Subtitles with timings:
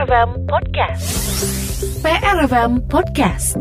[0.00, 1.04] PRFM Podcast.
[2.00, 3.60] PRFM Podcast.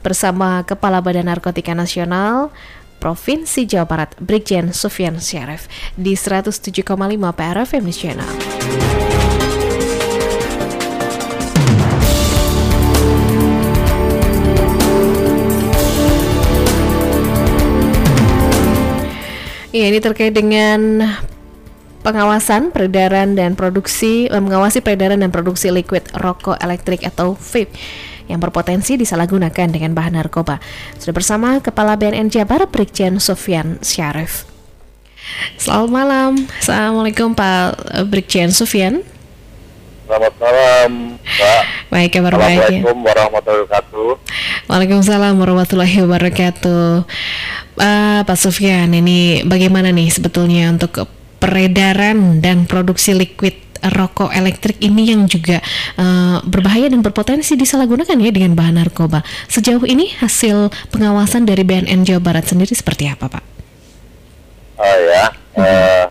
[0.00, 2.48] Bersama Kepala Badan Narkotika Nasional,
[3.04, 6.88] Provinsi Jawa Barat, Brigjen Sufyan Syarif di 107,5
[7.36, 8.57] PRFM Nasional.
[19.78, 21.06] Ya, ini terkait dengan
[22.02, 27.70] pengawasan peredaran dan produksi eh, mengawasi peredaran dan produksi liquid rokok elektrik atau vape
[28.26, 30.58] yang berpotensi disalahgunakan dengan bahan narkoba.
[30.98, 34.50] Sudah bersama Kepala BNN Jabar Brigjen Sofyan Syarif.
[35.54, 36.30] Selamat malam.
[36.58, 39.06] Assalamualaikum Pak Brigjen Sofyan.
[40.10, 41.77] Selamat malam, Pak.
[41.88, 42.84] Baik, kabar baik.
[42.84, 44.08] Assalamualaikum warahmatullahi wabarakatuh.
[44.68, 46.84] Waalaikumsalam warahmatullahi wabarakatuh.
[47.80, 51.08] Uh, Pak Sufyan, ini bagaimana nih sebetulnya untuk
[51.40, 55.64] peredaran dan produksi liquid rokok elektrik ini yang juga
[55.96, 59.24] uh, berbahaya dan berpotensi disalahgunakan ya dengan bahan narkoba.
[59.48, 63.44] Sejauh ini hasil pengawasan dari BNN Jawa Barat sendiri seperti apa, Pak?
[64.76, 65.24] Oh ya,
[65.56, 66.04] uh, uh,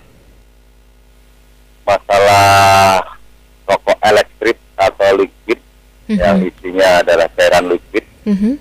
[7.04, 8.54] adalah cairan liquid mm-hmm.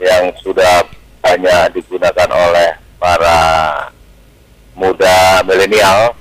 [0.00, 0.84] yang sudah
[1.20, 3.38] banyak digunakan oleh para
[4.76, 6.14] muda milenial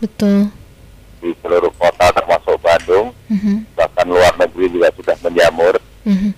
[1.22, 3.76] di seluruh kota termasuk Bandung mm-hmm.
[3.76, 5.76] bahkan luar negeri juga sudah menjamur
[6.08, 6.32] mm-hmm.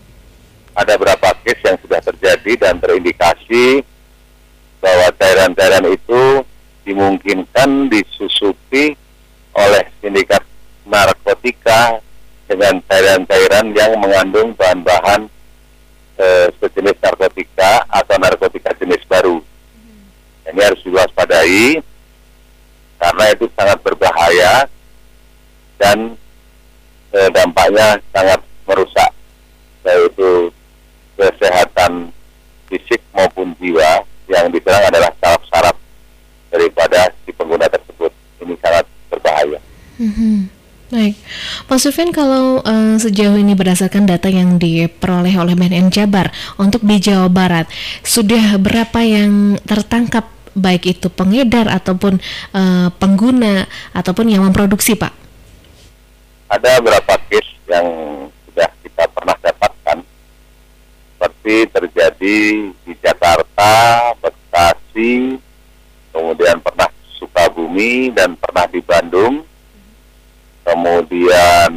[0.74, 3.86] ada berapa case yang sudah terjadi dan terindikasi
[4.82, 6.46] bahwa cairan-cairan itu
[6.88, 8.96] dimungkinkan disusupi
[9.52, 10.46] oleh sindikat
[10.88, 12.00] narkotika
[12.48, 15.28] dengan cairan-cairan yang mengandung bahan-bahan
[16.16, 16.26] e,
[16.58, 19.44] sejenis narkotika atau narkotika jenis baru.
[19.44, 20.52] Hmm.
[20.56, 21.84] Ini harus diwaspadai
[22.98, 24.66] karena itu sangat berbahaya
[25.78, 26.16] dan
[27.12, 29.12] e, dampaknya sangat merusak
[29.86, 30.52] yaitu
[31.16, 32.12] kesehatan
[32.68, 35.76] fisik maupun jiwa yang diserang adalah saraf-saraf
[36.52, 38.12] daripada si pengguna tersebut.
[38.44, 39.60] Ini sangat berbahaya.
[39.98, 40.38] Mm -hmm.
[40.88, 41.20] Baik,
[41.78, 46.98] Pak Sufyan kalau uh, sejauh ini berdasarkan data yang diperoleh oleh BNN Jabar untuk di
[46.98, 47.70] Jawa Barat
[48.02, 50.26] sudah berapa yang tertangkap?
[50.58, 52.18] Baik itu pengedar ataupun
[52.58, 55.14] uh, pengguna ataupun yang memproduksi, Pak?
[56.50, 57.86] Ada beberapa case yang
[58.50, 60.02] sudah kita pernah dapatkan?
[61.14, 62.38] Seperti terjadi
[62.74, 63.70] di Jakarta,
[64.18, 65.38] Bekasi,
[66.10, 66.90] kemudian pernah
[67.22, 69.46] Sukabumi dan pernah di Bandung
[70.68, 71.72] kemudian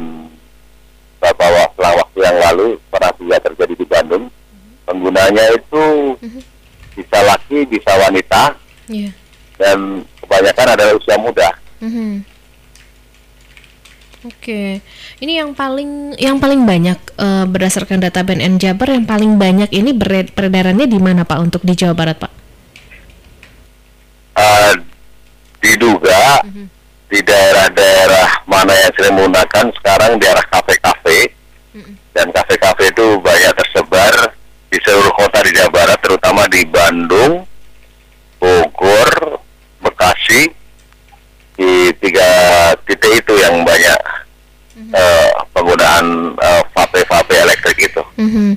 [1.23, 4.27] beberapa waktu yang lalu pernah juga terjadi di Bandung
[4.83, 6.17] penggunanya itu
[6.91, 8.59] bisa laki bisa wanita
[8.91, 9.15] yeah.
[9.55, 11.49] dan kebanyakan adalah usia muda.
[11.79, 12.11] Mm-hmm.
[14.21, 14.69] Oke, okay.
[15.17, 19.97] ini yang paling yang paling banyak uh, berdasarkan data BNN Jabar yang paling banyak ini
[20.29, 22.31] peredarannya di mana Pak untuk di Jawa Barat Pak?
[24.37, 24.73] Uh,
[25.57, 26.80] diduga mm-hmm
[27.11, 31.35] di daerah-daerah mana yang sering menggunakan sekarang di arah kafe-kafe
[32.15, 34.35] dan kafe-kafe itu banyak tersebar
[34.71, 37.43] di seluruh kota di Jawa Barat terutama di Bandung,
[38.39, 39.39] Bogor,
[39.83, 40.47] Bekasi
[41.59, 42.29] di tiga
[42.87, 43.99] titik itu yang banyak
[44.77, 44.93] mm-hmm.
[44.95, 48.03] uh, penggunaan uh, vape-vape elektrik itu.
[48.17, 48.49] Mm-hmm.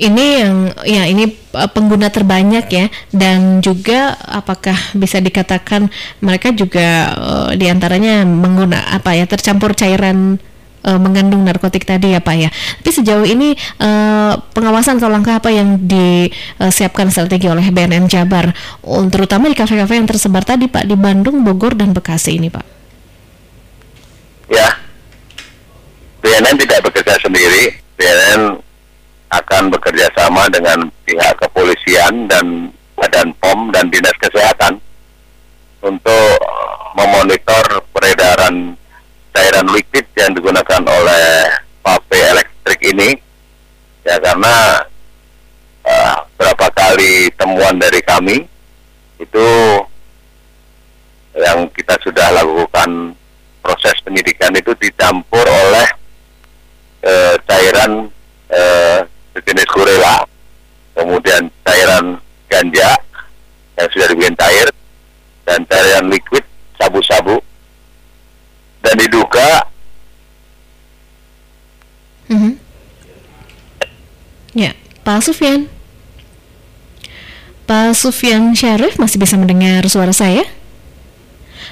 [0.00, 0.56] Ini yang
[0.88, 5.90] ya ini pengguna terbanyak ya dan juga apakah bisa dikatakan
[6.22, 10.38] mereka juga uh, di antaranya mengguna apa ya tercampur cairan
[10.86, 12.50] uh, mengandung narkotik tadi ya Pak ya.
[12.50, 18.52] Tapi sejauh ini uh, pengawasan atau langkah apa yang disiapkan strategi oleh BNN Jabar,
[19.10, 22.66] terutama di kafe-kafe yang tersebar tadi Pak di Bandung, Bogor dan Bekasi ini Pak?
[24.50, 24.68] Ya,
[26.22, 27.78] BNN tidak bekerja sendiri.
[27.94, 28.69] BNN
[29.30, 34.76] akan bekerja sama dengan pihak kepolisian dan Badan POM dan Dinas Kesehatan
[35.80, 36.36] untuk
[36.98, 37.64] memonitor
[37.94, 38.76] peredaran
[39.32, 41.48] cairan liquid yang digunakan oleh
[41.80, 43.16] vape elektrik ini.
[44.04, 44.84] Ya karena
[45.86, 48.44] uh, berapa kali temuan dari kami
[49.20, 49.48] itu
[51.36, 53.14] yang kita sudah lakukan
[53.60, 55.88] proses penyidikan itu dicampur oleh
[57.06, 58.08] uh, cairan
[58.50, 58.89] uh,
[59.40, 60.28] sejenis gurela,
[60.92, 62.20] kemudian cairan
[62.52, 62.92] ganja
[63.80, 64.68] yang sudah dibikin cair,
[65.48, 66.44] dan cairan liquid
[66.76, 67.40] sabu-sabu,
[68.84, 69.64] dan diduga
[72.28, 72.54] mm-hmm.
[74.56, 75.68] ya Pak Sufyan
[77.64, 80.42] Pak Sufyan Syarif masih bisa mendengar suara saya?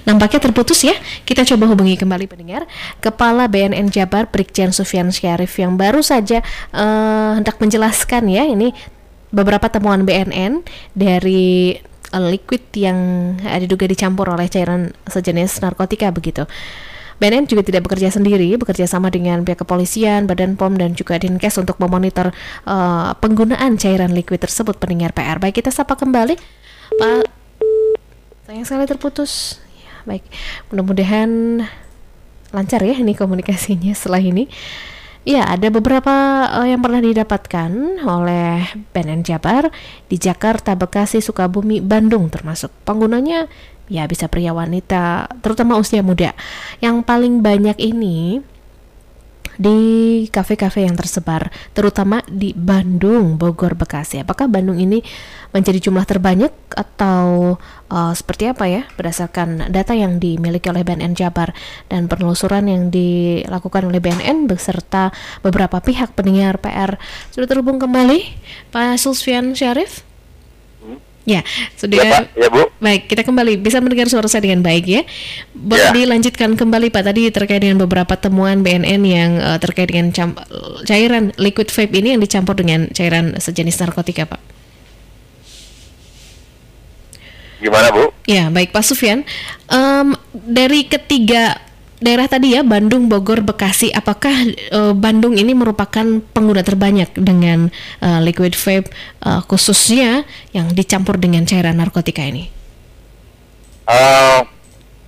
[0.08, 0.96] Nampaknya terputus ya.
[1.28, 2.64] Kita coba hubungi kembali pendengar.
[3.04, 6.40] Kepala BNN Jabar Brigjen Sufyan Syarif yang baru saja
[6.72, 8.72] uh, hendak menjelaskan ya ini
[9.28, 10.64] beberapa temuan BNN
[10.96, 11.76] dari
[12.16, 12.96] uh, liquid yang
[13.60, 16.48] diduga dicampur oleh cairan sejenis narkotika begitu.
[17.18, 21.58] BNN juga tidak bekerja sendiri, bekerja sama dengan pihak kepolisian, Badan POM dan juga Dinkes
[21.58, 22.30] untuk memonitor
[22.62, 25.42] uh, penggunaan cairan liquid tersebut pendengar PR.
[25.42, 26.38] Baik, kita sapa kembali
[26.94, 27.26] Pak.
[28.46, 29.58] Sayang sekali terputus.
[30.08, 30.24] Baik,
[30.72, 31.60] mudah-mudahan
[32.48, 34.48] lancar ya ini komunikasinya setelah ini.
[35.28, 38.64] Ya, ada beberapa uh, yang pernah didapatkan oleh
[38.96, 39.68] BNN Jabar
[40.08, 42.72] di Jakarta, Bekasi, Sukabumi, Bandung termasuk.
[42.88, 43.44] Penggunanya
[43.92, 46.32] ya bisa pria wanita, terutama usia muda.
[46.80, 48.40] Yang paling banyak ini
[49.58, 49.78] di
[50.30, 54.22] kafe-kafe yang tersebar, terutama di Bandung, Bogor, Bekasi.
[54.22, 55.02] Apakah Bandung ini
[55.50, 57.58] menjadi jumlah terbanyak atau
[57.90, 58.82] uh, seperti apa ya?
[58.94, 61.52] Berdasarkan data yang dimiliki oleh BNN Jabar
[61.90, 65.10] dan penelusuran yang dilakukan oleh BNN beserta
[65.44, 66.96] beberapa pihak pendengar PR.
[67.34, 68.24] Sudah terhubung kembali
[68.72, 70.07] Pak Sulfian Syarif?
[71.28, 71.44] Ya,
[71.76, 72.00] sudah.
[72.00, 72.24] Ya, Pak.
[72.40, 72.72] ya, Bu.
[72.80, 75.04] Baik, kita kembali bisa mendengar suara saya dengan baik ya.
[75.52, 75.92] Boleh ya.
[75.92, 80.08] dilanjutkan kembali Pak tadi terkait dengan beberapa temuan BNN yang uh, terkait dengan
[80.88, 84.40] cairan liquid vape ini yang dicampur dengan cairan sejenis narkotika, Pak.
[87.60, 88.08] Gimana, Bu?
[88.24, 89.28] Ya, baik Pak Sufyan.
[89.68, 91.60] Um, dari ketiga
[91.98, 94.32] daerah tadi ya Bandung, Bogor, Bekasi, apakah
[94.70, 97.70] uh, Bandung ini merupakan pengguna terbanyak dengan
[98.02, 98.90] uh, liquid vape
[99.26, 100.22] uh, khususnya
[100.54, 102.50] yang dicampur dengan cairan narkotika ini?
[103.88, 104.44] Uh,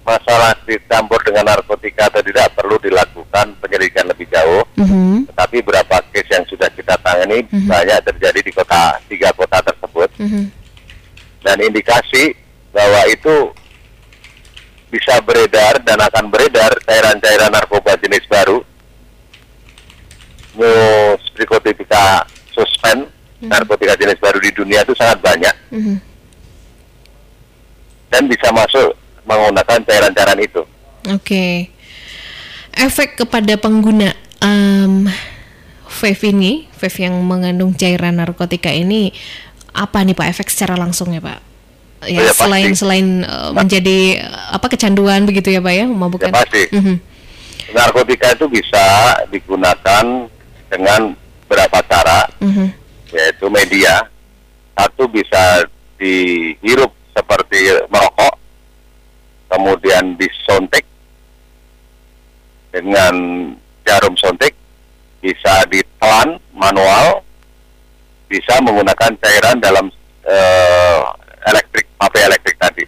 [0.03, 4.65] masalah dicampur dengan narkotika atau tidak perlu dilakukan penyelidikan lebih jauh.
[4.75, 4.91] Uh mhm.
[4.91, 5.19] -huh.
[5.31, 7.55] Tetapi berapa case yang sudah kita tangani mhm.
[7.55, 7.69] -huh.
[7.71, 10.11] banyak terjadi di kota tiga kota tersebut.
[10.19, 10.27] Mhm.
[10.27, 10.47] -huh.
[11.41, 12.35] Dan indikasi
[12.75, 13.55] bahwa itu
[14.91, 18.61] bisa beredar dan akan beredar cairan-cairan narkoba jenis baru
[20.51, 23.49] Musprikotika suspen hmm.
[23.49, 25.97] narkotika jenis baru di dunia itu sangat banyak hmm.
[28.11, 30.63] dan bisa masuk menggunakan cairan-cairan itu.
[31.07, 31.55] Oke, okay.
[32.75, 34.11] efek kepada pengguna
[34.43, 35.07] um,
[35.87, 39.15] vape ini, vape yang mengandung cairan narkotika ini
[39.71, 41.50] apa nih Pak efek secara langsungnya Pak?
[42.07, 42.81] Ya, ya selain pasti.
[42.81, 46.31] selain uh, menjadi uh, apa kecanduan begitu ya pak ya memabukkan.
[46.33, 46.63] Ya, pasti.
[46.73, 46.97] Mm -hmm.
[47.71, 48.85] Narkotika itu bisa
[49.31, 50.05] digunakan
[50.71, 51.15] dengan
[51.47, 52.69] berapa cara, mm -hmm.
[53.15, 54.07] yaitu media.
[54.75, 55.69] Satu bisa
[56.01, 58.35] dihirup seperti merokok,
[59.53, 60.89] kemudian disontek
[62.73, 63.15] dengan
[63.85, 64.57] jarum sontek,
[65.21, 67.21] bisa ditelan manual,
[68.31, 69.93] bisa menggunakan cairan dalam
[70.25, 71.03] uh,
[71.47, 72.85] elektrik HP elektrik tadi.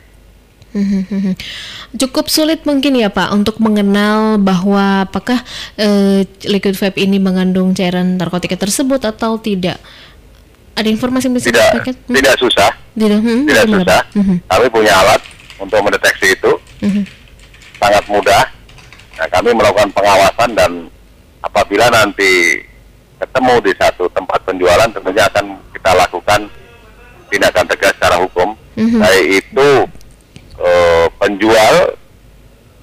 [2.00, 5.44] Cukup sulit mungkin ya Pak untuk mengenal bahwa apakah
[5.76, 9.76] uh, liquid vape ini mengandung cairan narkotika tersebut atau tidak.
[10.72, 12.16] Ada informasi yang bisa tidak, Hmm?
[12.16, 12.70] Tidak susah.
[12.96, 14.00] Tidak, hmm, tidak susah.
[14.16, 14.36] Hmm.
[14.48, 15.20] Kami punya alat
[15.60, 16.52] untuk mendeteksi itu.
[16.80, 17.04] Hmm.
[17.76, 18.44] Sangat mudah.
[19.20, 20.70] Nah, kami melakukan pengawasan dan
[21.44, 22.64] apabila nanti
[23.20, 26.40] ketemu di satu tempat penjualan tentunya akan kita lakukan
[27.32, 29.00] tindakan tegas secara hukum mm-hmm.
[29.00, 29.68] baik itu
[30.60, 31.74] uh, penjual,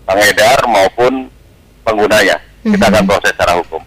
[0.05, 1.29] pengedar maupun
[1.85, 2.37] penggunanya.
[2.39, 2.73] Mm-hmm.
[2.75, 3.81] Kita akan proses secara hukum.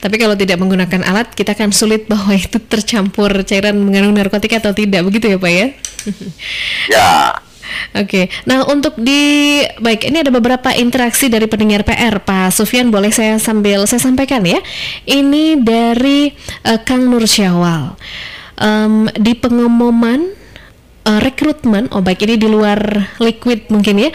[0.00, 4.76] Tapi kalau tidak menggunakan alat, kita akan sulit bahwa itu tercampur cairan mengandung narkotika atau
[4.76, 5.66] tidak, begitu ya Pak ya?
[6.94, 7.10] ya.
[7.94, 8.24] Oke, okay.
[8.50, 13.38] nah untuk di baik ini ada beberapa interaksi dari pendengar PR Pak Sufyan boleh saya
[13.38, 14.58] sambil saya sampaikan ya.
[15.06, 16.34] Ini dari
[16.66, 17.94] uh, Kang Nur Syawal
[18.60, 20.39] um, di pengumuman
[21.06, 22.78] uh, rekrutmen, oh baik ini di luar
[23.22, 24.10] liquid mungkin ya,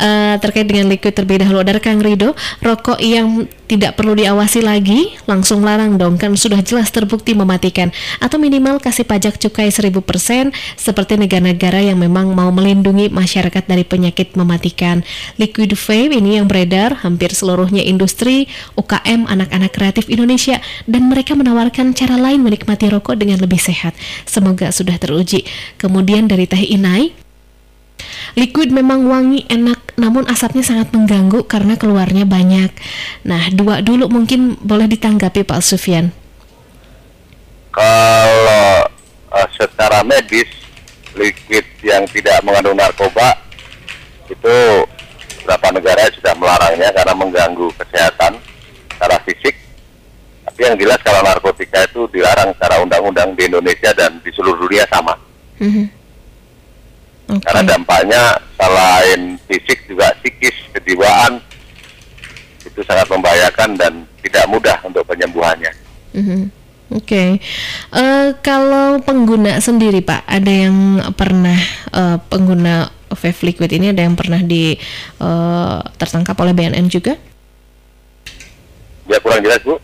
[0.00, 5.16] uh, terkait dengan liquid terlebih dahulu dari Kang Rido, rokok yang tidak perlu diawasi lagi,
[5.24, 7.88] langsung larang dong kan sudah jelas terbukti mematikan
[8.20, 14.36] atau minimal kasih pajak cukai 1000% seperti negara-negara yang memang mau melindungi masyarakat dari penyakit
[14.36, 15.00] mematikan.
[15.40, 18.44] Liquid vape ini yang beredar hampir seluruhnya industri,
[18.76, 23.96] UKM, anak-anak kreatif Indonesia dan mereka menawarkan cara lain menikmati rokok dengan lebih sehat.
[24.28, 25.48] Semoga sudah teruji.
[25.80, 27.12] Kemudian dari teh inai
[28.32, 32.72] Liquid memang wangi, enak, namun asapnya sangat mengganggu karena keluarnya banyak.
[33.28, 36.08] Nah, dua dulu mungkin boleh ditanggapi Pak Sufyan.
[37.72, 38.88] Kalau
[39.32, 40.48] uh, secara medis,
[41.12, 43.36] liquid yang tidak mengandung narkoba
[44.28, 44.56] itu
[45.44, 48.40] beberapa negara sudah melarangnya karena mengganggu kesehatan
[48.96, 49.56] secara fisik.
[50.48, 54.88] Tapi yang jelas kalau narkotika itu dilarang secara undang-undang di Indonesia dan di seluruh dunia
[54.88, 55.16] sama.
[55.60, 56.01] Mm -hmm.
[57.32, 57.44] Okay.
[57.48, 58.22] Karena dampaknya
[58.60, 61.40] selain fisik juga psikis, kejiwaan
[62.60, 65.72] itu sangat membahayakan dan tidak mudah untuk penyembuhannya.
[66.12, 66.42] Mm-hmm.
[66.92, 67.30] Oke, okay.
[67.96, 71.56] uh, eh, kalau pengguna sendiri Pak, ada yang pernah
[71.88, 74.76] uh, pengguna vape liquid ini ada yang pernah di
[75.16, 77.16] uh, tertangkap oleh BNN juga?
[79.08, 79.80] Ya kurang jelas Bu.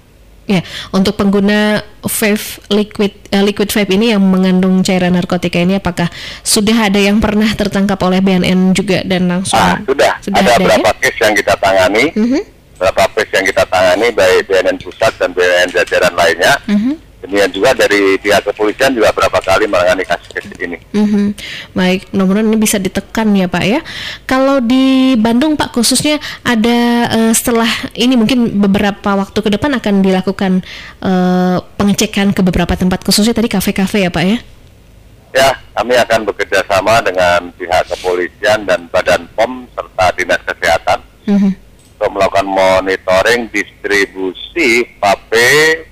[0.49, 0.65] Ya,
[0.97, 6.09] untuk pengguna vape liquid uh, liquid vape ini yang mengandung cairan narkotika ini apakah
[6.41, 9.61] sudah ada yang pernah tertangkap oleh BNN juga dan langsung?
[9.61, 10.17] Ah, sudah.
[10.25, 11.01] sudah ada, ada beberapa ya?
[11.05, 12.05] case yang kita tangani.
[12.17, 12.43] Mm -hmm.
[12.81, 16.55] Beberapa case yang kita tangani baik BNN pusat dan BNN jajaran lainnya.
[16.65, 20.81] Mm -hmm Demikian juga dari pihak kepolisian juga berapa kali menangani kasus ini.
[20.97, 21.27] Mm-hmm.
[21.77, 23.85] Baik, mudah-mudahan ini bisa ditekan ya Pak ya.
[24.25, 30.01] Kalau di Bandung Pak khususnya ada uh, setelah ini mungkin beberapa waktu ke depan akan
[30.01, 30.65] dilakukan
[31.05, 34.39] uh, pengecekan ke beberapa tempat khususnya tadi kafe-kafe ya Pak ya.
[35.37, 41.53] Ya, kami akan bekerja sama dengan pihak kepolisian dan Badan POM serta Dinas Kesehatan mm-hmm.
[42.01, 45.85] untuk melakukan monitoring distribusi vape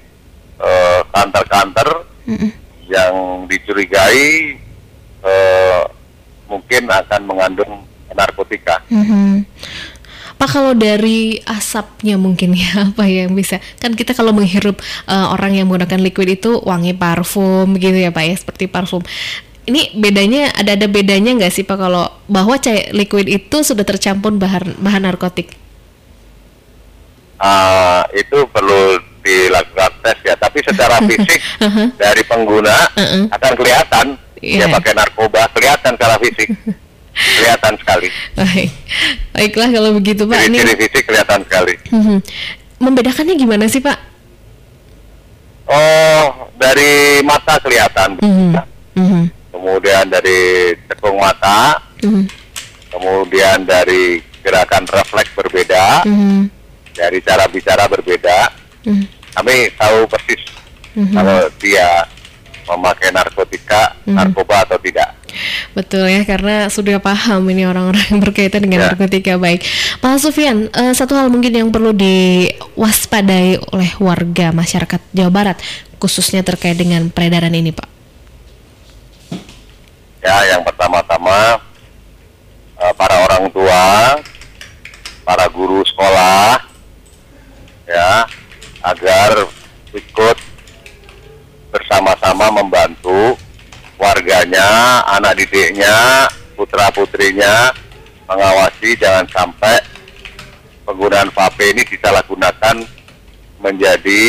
[0.60, 2.50] uh, kantor-kantor mm-hmm.
[2.88, 3.14] yang
[3.50, 4.56] dicurigai
[5.24, 5.82] uh,
[6.46, 7.72] mungkin akan mengandung
[8.14, 8.80] narkotika.
[8.88, 9.44] Mm-hmm.
[10.36, 14.76] Pak kalau dari asapnya mungkin ya apa yang bisa kan kita kalau menghirup
[15.08, 19.00] uh, orang yang menggunakan liquid itu wangi parfum gitu ya Pak ya seperti parfum.
[19.66, 24.30] Ini bedanya ada ada bedanya nggak sih Pak kalau bahwa cair liquid itu sudah tercampur
[24.36, 25.50] bahan bahan narkotik?
[27.36, 30.34] Uh, itu perlu dilakukan tes ya.
[30.38, 31.86] Tapi secara fisik uh-huh.
[31.98, 33.24] dari pengguna uh-uh.
[33.34, 34.06] akan kelihatan
[34.38, 34.64] yeah.
[34.64, 36.48] dia pakai narkoba kelihatan secara fisik.
[37.16, 38.12] Kelihatan sekali.
[38.36, 38.68] Baik.
[39.32, 40.36] Baiklah kalau begitu pak.
[40.36, 41.72] Ciri, ini fisik kelihatan sekali.
[41.88, 42.20] Uh-huh.
[42.76, 43.96] membedakannya gimana sih pak?
[45.64, 48.20] Oh dari mata kelihatan.
[48.20, 48.60] Uh-huh.
[49.00, 49.24] Uh-huh.
[49.48, 51.80] kemudian dari cekung mata.
[52.92, 56.04] Kemudian dari gerakan refleks berbeda.
[56.92, 60.40] Dari cara bicara berbeda uh-huh kami tahu persis
[60.96, 61.12] mm-hmm.
[61.12, 62.08] kalau dia
[62.66, 64.16] memakai narkotika, mm-hmm.
[64.16, 65.14] narkoba atau tidak.
[65.76, 68.84] Betul ya, karena sudah paham ini orang-orang yang berkaitan dengan ya.
[68.90, 69.36] narkotika.
[69.36, 69.62] Baik,
[70.00, 75.60] Pak Sufyan, uh, satu hal mungkin yang perlu diwaspadai oleh warga masyarakat Jawa Barat,
[76.00, 77.88] khususnya terkait dengan peredaran ini, Pak.
[80.24, 81.62] Ya, yang pertama-tama
[82.82, 84.18] uh, para orang tua,
[85.22, 86.65] para guru sekolah,
[88.86, 89.50] agar
[89.90, 90.36] ikut
[91.74, 93.34] bersama-sama membantu
[93.98, 97.74] warganya, anak didiknya, putra-putrinya
[98.30, 99.82] mengawasi jangan sampai
[100.86, 102.76] penggunaan vape ini disalahgunakan
[103.58, 104.22] menjadi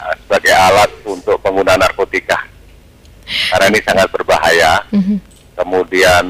[0.00, 2.40] uh, sebagai alat untuk penggunaan narkotika.
[3.24, 4.84] Karena ini sangat berbahaya.
[4.92, 5.18] Mm-hmm.
[5.54, 6.24] Kemudian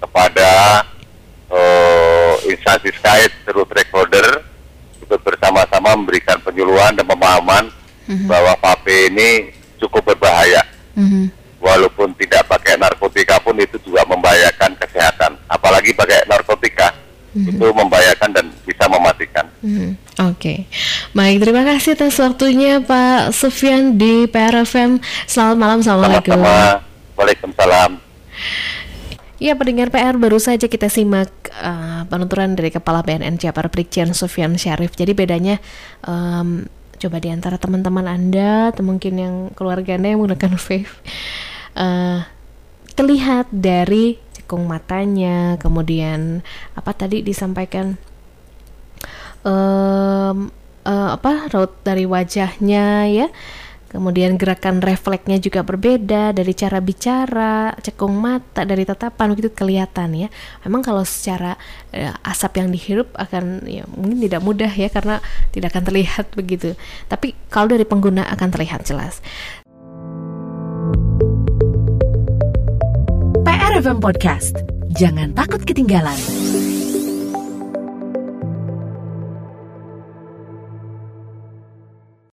[0.00, 0.82] kepada
[1.48, 4.43] uh, instansi terkait terus recorder
[5.84, 7.64] bersama-sama memberikan penyuluhan dan pemahaman
[8.08, 8.26] mm-hmm.
[8.28, 10.64] bahwa vape ini cukup berbahaya.
[10.96, 11.24] Mm-hmm.
[11.60, 15.36] Walaupun tidak pakai narkotika pun itu juga membahayakan kesehatan.
[15.48, 16.92] Apalagi pakai narkotika
[17.36, 17.52] mm-hmm.
[17.52, 19.46] itu membahayakan dan bisa mematikan.
[19.60, 19.90] Mm-hmm.
[20.14, 20.58] Oke, okay.
[21.10, 25.02] baik terima kasih atas waktunya Pak Sufyan di PRFM.
[25.26, 26.38] Selamat malam, assalamualaikum.
[26.38, 26.86] Sama-sama.
[27.18, 27.92] Waalaikumsalam.
[29.42, 31.26] Ya, pendengar PR baru saja kita simak
[31.58, 34.94] uh, penuturan dari Kepala BNN Jabar Brigjen Sofyan Syarif.
[34.94, 35.58] Jadi bedanya
[36.06, 36.62] um,
[37.02, 40.86] coba di antara teman-teman Anda atau mungkin yang keluarga Anda yang menggunakan vape
[41.74, 42.22] uh,
[42.94, 46.46] terlihat dari cekung matanya, kemudian
[46.78, 47.98] apa tadi disampaikan
[49.42, 50.54] um,
[50.86, 53.26] uh, apa raut dari wajahnya ya
[53.94, 60.28] Kemudian gerakan refleksnya juga berbeda dari cara bicara, cekung mata, dari tatapan begitu kelihatan ya.
[60.66, 61.54] Memang kalau secara
[61.94, 65.22] ya, asap yang dihirup akan ya mungkin tidak mudah ya karena
[65.54, 66.74] tidak akan terlihat begitu.
[67.06, 69.22] Tapi kalau dari pengguna akan terlihat jelas.
[73.46, 74.58] PRFM Podcast.
[74.98, 76.18] Jangan takut ketinggalan.